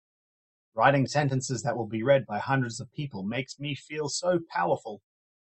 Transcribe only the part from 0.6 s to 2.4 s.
Writing sentences that will be read by